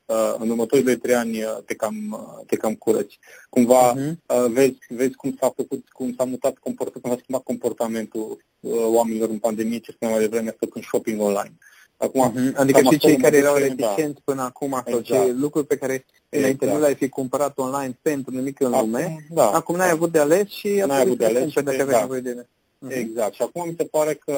[0.05, 3.19] uh, în următorii 2-3 ani uh, te cam, uh, te cam curăți.
[3.49, 4.51] Cumva uh-huh.
[4.51, 8.45] vezi, vezi cum s-a făcut, cum s-a mutat comportamentul, cum s-a schimbat comportamentul
[8.85, 11.57] oamenilor în pandemie, ce spuneam mai devreme, făcând shopping online.
[12.01, 12.55] Acum, uh-huh.
[12.55, 14.89] Adică și cei care erau reticenți până acum, exact.
[14.89, 16.73] sau ce lucruri pe care înainte exact.
[16.73, 19.93] nu le-ai fi cumpărat online pentru nimic în acum, lume, da, acum n-ai da.
[19.93, 22.47] avut de ales și n-ai avut de ales și dacă aveai nevoie de ele.
[22.47, 22.97] Uh-huh.
[22.97, 23.33] Exact.
[23.33, 24.33] Și acum mi se pare că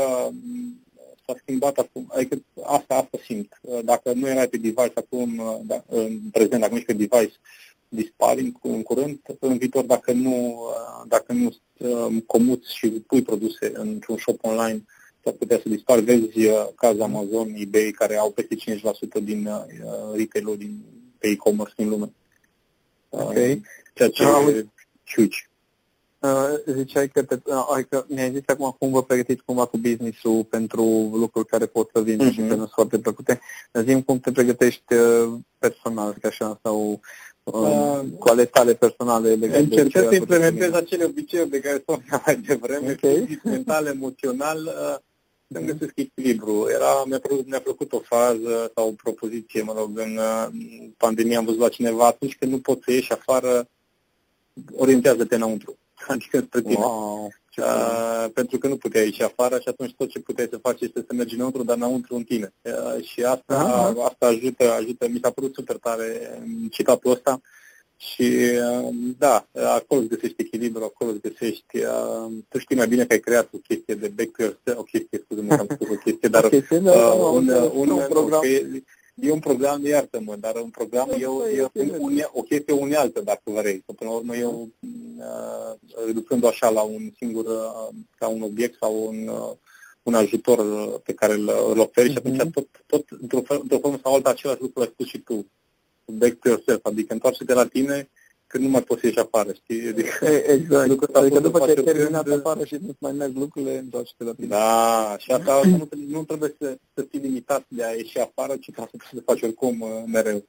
[1.26, 3.60] s-a schimbat acum, adică asta, asta simt.
[3.84, 7.39] Dacă nu erai pe device acum, da, în prezent, dacă nu ești pe device,
[7.89, 10.58] dispari în, în curând, în viitor, dacă nu,
[11.08, 14.84] dacă nu um, comuți și pui produse într-un shop online,
[15.24, 16.00] s-ar putea să dispar.
[16.00, 20.80] Vezi uh, caz Amazon, eBay, care au peste 5% din uh, retail-ul din,
[21.18, 22.12] pe e-commerce din lume.
[23.10, 23.30] Ok.
[23.30, 23.58] Uh,
[23.94, 24.66] ceea ce e
[25.16, 25.38] huge.
[26.20, 30.44] Uh, ziceai că, te, uh, adică mi-ai zis acum cum vă pregătiți cumva cu business-ul
[30.44, 30.84] pentru
[31.14, 32.32] lucruri care pot să vină uh-huh.
[32.32, 33.40] și care nu sunt foarte plăcute.
[33.74, 37.00] Zim cum te pregătești uh, personal, ca așa, sau
[37.44, 42.22] uh, uh, cu ale tale personale legate Încercăm să implementez acele obiceiuri de care spuneam
[42.26, 43.40] mai devreme, okay.
[43.44, 44.98] mental, emoțional, uh,
[45.54, 46.68] să-mi găsesc echilibru.
[46.70, 50.48] Era, mi-a, plăcut, mi-a plăcut o fază sau o propoziție, mă rog, în uh,
[50.98, 53.68] pandemie am văzut la cineva, atunci când nu poți să ieși afară,
[54.76, 56.76] orientează-te înăuntru adică spre tine.
[56.76, 60.82] Wow, uh, pentru că nu puteai ieși afară și atunci tot ce puteai să faci
[60.82, 62.54] este să mergi înăuntru, dar înăuntru în tine.
[62.62, 64.04] Uh, și asta, uh-huh.
[64.04, 66.39] asta ajută, ajută, mi s-a părut super tare
[66.70, 67.42] citatul ăsta
[68.12, 68.28] și
[68.82, 73.13] uh, da, acolo îți găsești echilibru, acolo îți găsești, uh, tu știi mai bine că
[73.13, 76.30] ai creat o chestie de back to yourself, o chestie, scuze-mă, am spus o chestie,
[76.30, 78.39] dar uh, un, un, un, un program.
[78.39, 78.84] Okay,
[79.22, 83.84] E un program, iartă-mă, dar un program e, e un, o chestie unealtă, dacă vrei.
[83.86, 84.70] Că până la urmă eu,
[85.18, 85.74] uh,
[86.06, 89.52] reducând așa la un singur, uh, ca un obiect sau un, uh,
[90.04, 90.60] un ajutor
[91.00, 92.12] pe care îl, îl oferi mm-hmm.
[92.12, 92.52] și atunci mhm.
[92.52, 95.46] tot, tot într-o, într-o formă sau alta, același lucru ai spus și tu.
[96.06, 98.10] Back to yourself, adică întoarce-te la tine
[98.54, 99.88] când nu mai poți să ieși afară, știi?
[99.88, 101.04] Adică, exact.
[101.16, 102.39] Adică după ce ai terminat când...
[102.39, 104.48] afară și nu mai mergi lucrurile, întoarce-te la tine.
[104.48, 108.72] Da, și asta nu, nu trebuie să, să fii limitat de a ieși afară, ci
[108.72, 110.46] ca să poți să faci oricum uh, mereu.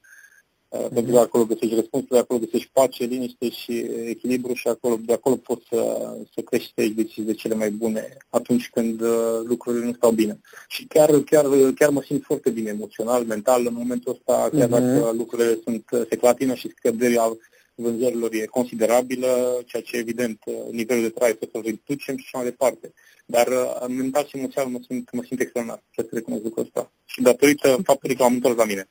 [0.74, 0.94] Mm-hmm.
[0.94, 5.36] Pentru că acolo găsești răspunsul, acolo găsești pace, liniște și echilibru și acolo, de acolo
[5.36, 10.10] poți să, să crești decizii de cele mai bune atunci când uh, lucrurile nu stau
[10.10, 10.40] bine.
[10.68, 14.70] Și chiar, chiar, chiar mă simt foarte bine emoțional, mental, în momentul ăsta, chiar mm-hmm.
[14.70, 17.36] dacă lucrurile sunt, se clatină și scăderea
[17.74, 20.38] vânzărilor e considerabilă, ceea ce evident
[20.70, 22.92] nivelul de trai să-l reducem și așa mai departe.
[23.26, 26.92] Dar uh, mental și emoțional mă simt, mă simt extraordinar, trebuie să recunosc lucrul ăsta.
[27.04, 28.88] Și datorită faptului că am întors la mine.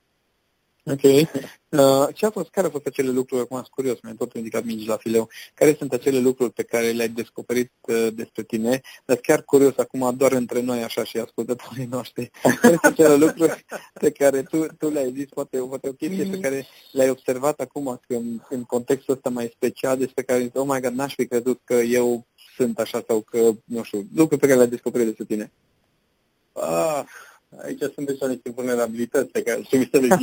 [0.85, 1.03] Ok.
[1.03, 4.63] Uh, ce a fost, care au fost acele lucruri, acum sunt curios, mi-ai tot indicat
[4.63, 9.17] mingi la fileu, care sunt acele lucruri pe care le-ai descoperit uh, despre tine, dar
[9.17, 14.11] chiar curios, acum doar între noi așa și ascultătorii noștri, care sunt acele lucruri pe
[14.11, 18.41] care tu, tu le-ai zis, poate, poate o chestie pe care le-ai observat acum în,
[18.49, 22.25] în contextul ăsta mai special, despre care oh my God, n-aș fi crezut că eu
[22.55, 25.51] sunt așa sau că, nu știu, lucruri pe care le-ai descoperit despre tine.
[26.53, 27.03] Ah,
[27.61, 30.15] Aici sunt deja niște vulnerabilități pe care trebuie să le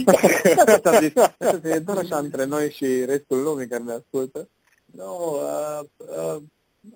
[1.06, 1.74] zic.
[1.74, 4.48] e doar așa între noi și restul lumii care ne ascultă.
[4.84, 6.42] Nu, no, uh, uh,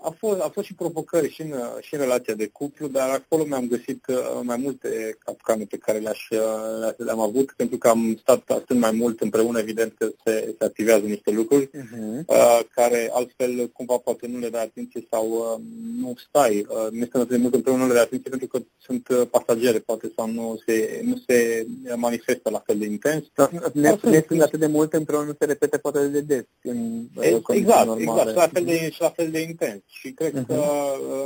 [0.00, 3.44] a fost, a fost și provocări și în, și în relația de cuplu, dar acolo
[3.44, 8.16] mi-am găsit uh, mai multe capcane pe care le-aș, uh, le-am avut, pentru că am
[8.20, 12.24] stat atât mai mult împreună, evident că se, se activează niște lucruri, uh-huh.
[12.26, 15.60] uh, care altfel cumva poate nu le dai atenție sau uh,
[16.00, 19.08] nu stai, uh, nu este de mult împreună, nu le dai atenție pentru că sunt
[19.08, 23.24] uh, pasagere, poate, sau nu se, nu se manifestă la fel de intens.
[23.34, 26.44] Da, ne, ne sunt atât de mult împreună, nu se repete poate de des.
[26.62, 29.83] În, exact, exact, și la fel de, și la fel de intens evident.
[29.86, 30.46] Și cred uh-huh.
[30.46, 30.62] că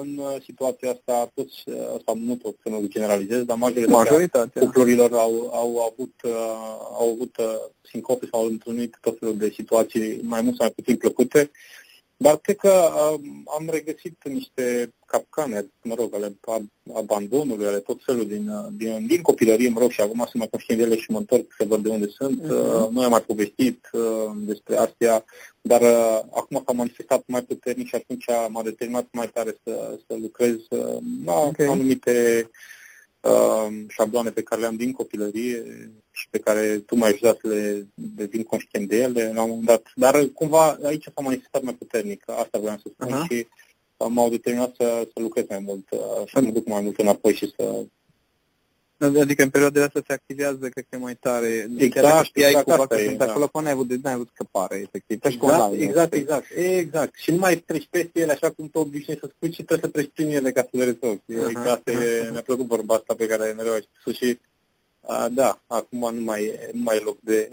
[0.01, 1.65] în situația asta toți,
[2.05, 4.63] sau nu toți, să nu generalizez, dar majoritatea, majoritatea.
[4.63, 6.15] cuplurilor au, au avut,
[6.93, 7.37] au avut
[7.83, 11.51] sincope sau au întâlnit tot felul de situații mai mult sau mai puțin plăcute
[12.21, 12.91] dar cred că
[13.59, 16.37] am regăsit niște capcane, mă rog, ale
[16.95, 20.81] abandonului, ale tot felul din, din, din copilărie, mă rog, și acum sunt mai conștient
[20.81, 22.43] de ele și mă întorc să văd de unde sunt.
[22.43, 22.91] Uh-huh.
[22.91, 25.25] Nu am mai povestit uh, despre astea,
[25.61, 30.17] dar uh, acum s-a manifestat mai puternic și atunci m-a determinat mai tare să, să
[30.21, 31.67] lucrez uh, la okay.
[31.67, 32.51] anumite
[33.29, 35.63] uh, șabloane pe care le-am din copilărie
[36.11, 39.67] și pe care tu m-ai ajutat să le devin conștient de ele la un moment
[39.67, 39.83] dat.
[39.95, 43.29] Dar cumva aici s-a manifestat mai puternic, asta vreau să spun uh-huh.
[43.31, 43.47] și
[44.09, 47.35] m-au determinat să, să lucrez mai mult uh, și să mă duc mai mult înapoi
[47.35, 47.85] și să
[48.99, 51.69] Adică în perioada asta se activează, cred că mai tare.
[51.77, 53.25] Exact, Chiar știai exact, cumva că sunt da.
[53.25, 55.19] acolo, că n-ai avut, n-ai avut scăpare, efectiv.
[55.23, 57.15] Exact, online, exact, exact, exact.
[57.15, 59.89] Și nu mai treci peste ele așa cum tu obișnuiești să spui, ci trebuie să
[59.89, 61.21] treci prin ele ca să le rezolvi.
[61.33, 61.49] Uh-huh.
[61.49, 61.91] Exact,
[62.31, 64.39] mi-a plăcut vorba asta pe care mereu ai spus și
[65.11, 67.49] a, da, acum nu mai, e, nu mai e loc de...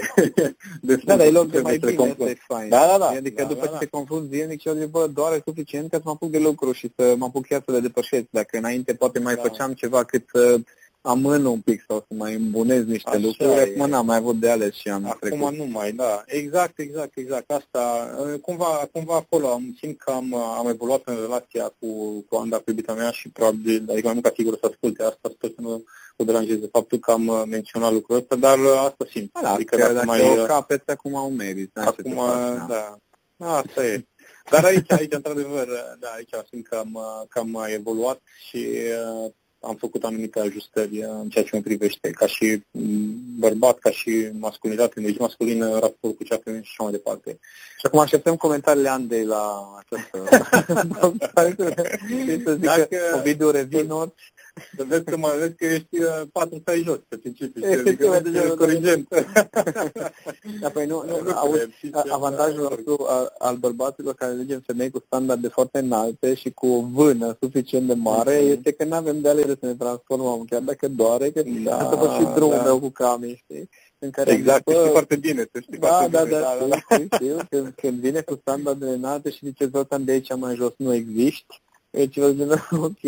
[0.82, 2.70] de da, dar e loc de mai bine, asta e fain.
[2.70, 3.08] Da, da, da.
[3.08, 3.78] Adică da, după da, ce da.
[3.78, 6.40] te confunzi zilnic și eu zic, bă, doar e suficient ca să mă apuc de
[6.40, 8.26] lucru și să mă apuc chiar să le depășesc.
[8.30, 9.42] Dacă înainte poate mai da.
[9.42, 10.60] făceam ceva cât să
[11.06, 13.62] amân un pic sau să mai îmbunez niște Așa lucruri, e.
[13.62, 15.56] acum n-am mai avut de ales și am Acum trecut.
[15.56, 16.24] nu mai, da.
[16.26, 17.52] Exact, exact, exact.
[17.52, 18.10] Asta,
[18.42, 22.64] cumva, cumva acolo am simt că am, am evoluat în relația cu, cu Anda, cu
[22.68, 25.84] iubita mea și probabil, adică mai mult ca sigur să asculte asta, sper să nu
[26.18, 29.40] o deranjeze faptul că am uh, menționat lucrul ăsta, dar uh, asta simt.
[29.42, 31.72] Da, adică dacă, dacă dacă mai, o uh, capeți, acum o meriți.
[31.74, 32.98] n-ai ce acum, să faci, da.
[33.38, 34.06] Asta e.
[34.50, 35.68] Dar aici, aici, într-adevăr,
[36.00, 38.68] da, aici simt că am, uh, că am mai evoluat și
[39.26, 39.32] uh,
[39.66, 43.90] am făcut anumite ajustări uh, în ceea ce mă privește, ca și mm, bărbat, ca
[43.90, 47.40] și masculinitate, energie masculină, în raport cu cea feminină și așa mai departe.
[47.80, 50.24] Și acum așteptăm comentariile Andei la această...
[52.22, 54.14] Știi să zică Dacă- Ovidiu Revinor.
[54.78, 57.88] Să vezi că, mă, vezi că ești uh, patru stai jos, pe principiu, și Efectiv,
[57.90, 58.56] adică mai ești degrabă.
[58.56, 59.08] corigent.
[60.62, 62.02] Da, păi nu, nu, Nu auzi, cred, știi ce?
[62.12, 66.82] avantajul nostru al, al bărbaților care alegem femei cu standarde foarte înalte și cu o
[66.82, 68.50] vână suficient de mare Mhm.
[68.52, 71.96] este că nu avem de alegere să ne transformăm, chiar dacă doare, că Da, asta
[71.96, 72.64] a fost și drumul da.
[72.64, 73.70] meu cu Cami, știi?
[74.00, 76.40] În care Exact, bă, știi foarte bine, tu știi Da, foarte da, bine.
[76.70, 77.38] da, știu, știu, știu.
[77.50, 81.62] Când, când vine cu standardele înalte și zice Zoltan de aici mai jos nu existi,
[81.96, 83.02] deci eu zic, ok,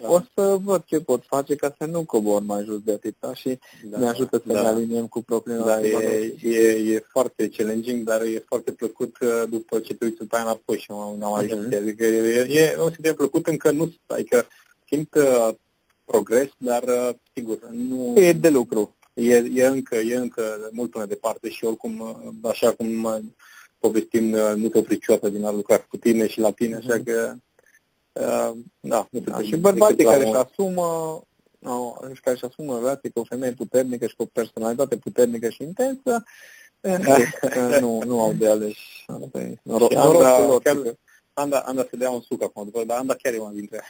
[0.00, 0.10] Da.
[0.10, 3.58] o să văd ce pot face ca să nu cobor mai jos de atâta și
[3.90, 4.60] Da, ne ajută să da.
[4.60, 6.38] ne aliniem cu propriile Da, noastre e, valori.
[6.42, 10.44] e, e foarte challenging, dar e foarte plăcut uh, după ce te uiți după aia
[10.44, 11.64] înapoi și am, am ajuns.
[11.66, 11.74] Mhm.
[11.76, 14.46] Adică e, e un de plăcut încă nu, adică
[14.86, 15.48] simt uh,
[16.04, 18.94] progres, dar uh, sigur, nu E de lucru.
[19.14, 23.18] e, e, încă, e încă mult până departe și oricum, uh, așa cum uh,
[23.78, 27.00] povestim, uh, nu te opri niciodată din a lucra cu tine și la tine, așa
[27.04, 27.40] că uh,
[28.80, 31.20] da, nu Da, te și bărbații decât la care un- își asumă
[31.58, 35.48] no, și care își asumă relații cu o femeie puternică și cu o personalitate puternică
[35.48, 36.24] și intensă,
[36.80, 36.98] eh,
[37.52, 38.74] că nu, nu au de ales.
[39.06, 40.62] Asta e Noroc, Și norocul Anda, lor.
[40.62, 40.96] chiar, că-
[41.32, 43.80] Anda, Anda se dea un suc acum, după, dar Anda chiar e una dintre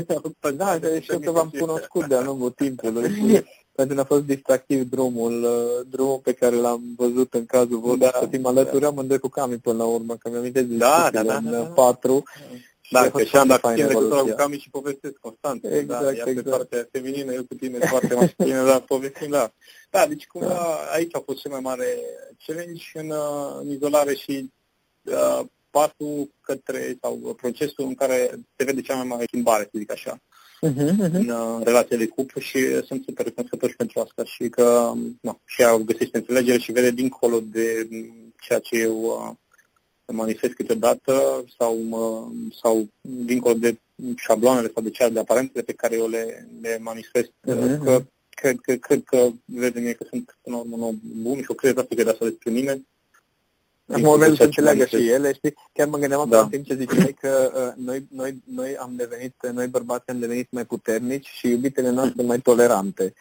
[0.56, 3.44] Da, că și eu că v-am cunoscut de-a lungul timpului și
[3.76, 7.98] pentru că a fost distractiv drumul, uh, drumul pe care l-am văzut în cazul vostru,
[7.98, 11.08] Da, da, să fim alături amândoi cu Cami până la urmă, că mi-am de Da,
[11.12, 11.62] da, da, în da, da.
[11.62, 12.22] patru.
[12.50, 12.56] Da,
[12.98, 14.34] a că fost și am foarte dat faină tine legătura cu evoluția.
[14.34, 15.64] Cami și povestesc constant.
[15.64, 16.50] Exact, da, ea pe exact.
[16.50, 19.52] partea feminină, eu cu tine foarte masculină, dar povestim, da.
[19.90, 21.98] Da, deci cumva aici a fost cel mai mare
[22.46, 24.50] challenge în, uh, în izolare și
[25.04, 29.92] uh, pasul către, sau procesul în care se vede cea mai mare schimbare, să zic
[29.92, 30.20] așa,
[30.62, 31.12] Uh-huh, uh-huh.
[31.12, 35.38] în uh, relația de cuplu și sunt super recunoscător și pentru asta și că no,
[35.44, 39.36] și ea găsește înțelegere și vede dincolo de m, ceea ce eu uh,
[40.12, 42.26] manifest câteodată sau, mă,
[42.62, 43.76] sau dincolo de
[44.16, 47.84] șabloanele sau de ceea de aparențele pe care eu le, le manifest, Mhm.
[47.84, 51.36] că cred că, cred că vede mie că sunt până la urmă un om bun
[51.38, 52.82] și o cred asta că de asta despre mine.
[53.92, 55.02] Acum urmează să Ceea ce înțeleagă manifest.
[55.02, 55.54] și ele, știi?
[55.72, 56.36] Chiar mă gândeam Da.
[56.36, 56.42] da.
[56.42, 60.48] în timp ce ziceai că uh, noi, noi, noi am devenit, noi bărbați am devenit
[60.50, 63.12] mai puternici și iubitele noastre mai tolerante.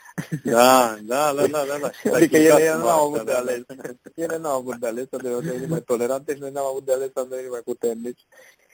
[0.44, 1.78] Da, da, da, da, da.
[1.82, 1.90] da.
[2.16, 3.62] Adică ele Exact, nu au avut da, de da, ales.
[4.16, 6.94] Ele nu au avut de ales, au devenit mai tolerante și noi n-am avut de
[6.94, 8.26] ales, am devenit mai puternici.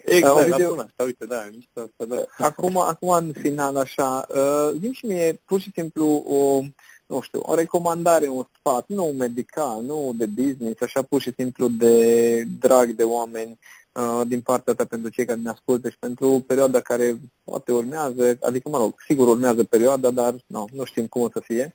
[0.05, 2.45] Exact, Auzi, la eu- bună asta, uite, da, mișto asta, da.
[2.45, 6.59] Acum, acum în final, așa, uh, zi și mie pur și simplu o,
[7.05, 11.67] nu știu, o recomandare, un sfat, nu medical, nu de business, așa pur și simplu
[11.67, 13.59] de drag de oameni
[13.91, 18.37] uh, din partea ta pentru cei care ne ascultă și pentru perioada care poate urmează,
[18.41, 21.73] adică, mă rog, sigur urmează perioada, dar nu, nu știm cum o să fie.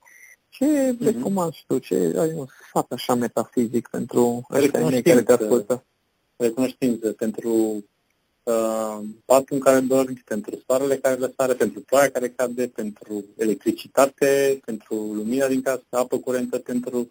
[0.48, 1.04] Ce Mhm.
[1.04, 1.78] recomand și tu?
[1.78, 5.32] Ce ai un sfat așa metafizic pentru ăștia mei care te Recunoștință.
[5.44, 5.84] ascultă?
[6.36, 7.84] recunoștință pentru
[8.42, 14.60] uh, patul în care dormi, pentru soarele care răsare, pentru ploaia care cade, pentru electricitate,
[14.64, 17.10] pentru lumina din casă, apă curentă, pentru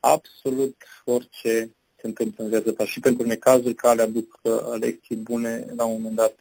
[0.00, 5.66] absolut orice se întâmplă în viața ta și pentru necazuri care aduc uh, lecții bune
[5.76, 6.34] la un moment dat,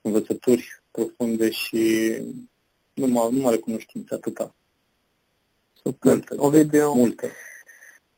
[0.00, 2.12] învățături profunde și
[2.94, 4.54] numai, numai recunoștință, atâta.
[5.82, 6.12] Super.
[6.12, 6.34] Multe.
[6.36, 7.32] Ovidiu, Multe.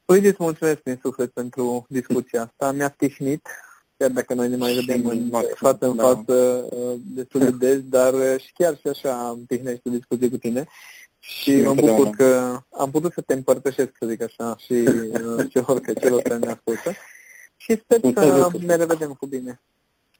[0.05, 2.72] Păi îți mulțumesc din suflet pentru discuția asta.
[2.72, 3.48] Mi-a tihnit,
[3.98, 6.02] chiar dacă noi ne mai Și vedem în maxim, față în da.
[6.02, 10.28] față uh, destul de des, dar uh, și chiar și așa am tihnit o discuție
[10.28, 10.66] cu tine.
[11.18, 11.96] Și mă întotdeauna.
[11.96, 16.22] bucur că am putut să te împărtășesc, să zic așa, și uh, celor, că celor
[16.22, 16.92] care ne ascultă.
[17.56, 18.66] Și sper Un fel de să lucru.
[18.66, 19.61] ne revedem cu bine.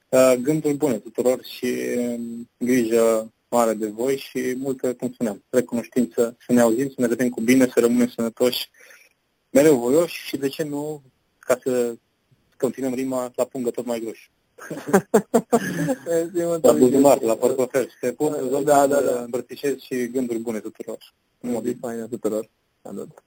[0.09, 6.37] Uh, gânduri bune tuturor și um, grijă mare de voi și multă, cum spuneam, recunoștință,
[6.47, 8.71] să ne auzim, să ne vedem cu bine, să rămânem sănătoși,
[9.51, 11.03] mereu voioși și de ce nu,
[11.39, 11.95] ca să
[12.59, 14.31] continuăm rima la pungă tot mai groși.
[16.63, 17.91] La buzunar, la portofel.
[18.01, 19.23] Te pup, Da, da, da.
[19.23, 20.99] îmbrățișez și gânduri bune tuturor.
[21.41, 22.51] Mulțumesc faină tuturor.
[22.83, 23.23] Salut.